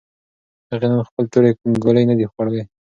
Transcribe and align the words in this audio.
هغې 0.71 0.87
نن 0.91 1.01
خپلې 1.09 1.27
ټولې 1.33 1.49
ګولۍ 1.83 2.03
نه 2.09 2.15
دي 2.19 2.25
خوړلې. 2.31 2.63